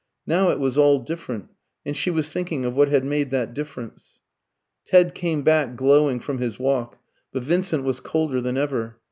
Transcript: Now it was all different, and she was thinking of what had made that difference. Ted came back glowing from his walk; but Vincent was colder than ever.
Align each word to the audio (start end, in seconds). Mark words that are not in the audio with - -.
Now 0.25 0.49
it 0.49 0.59
was 0.59 0.79
all 0.79 0.97
different, 0.97 1.49
and 1.85 1.95
she 1.95 2.09
was 2.09 2.31
thinking 2.31 2.65
of 2.65 2.73
what 2.73 2.87
had 2.87 3.05
made 3.05 3.29
that 3.29 3.53
difference. 3.53 4.19
Ted 4.83 5.13
came 5.13 5.43
back 5.43 5.75
glowing 5.75 6.19
from 6.19 6.39
his 6.39 6.57
walk; 6.57 6.97
but 7.31 7.43
Vincent 7.43 7.83
was 7.83 7.99
colder 7.99 8.41
than 8.41 8.57
ever. 8.57 8.97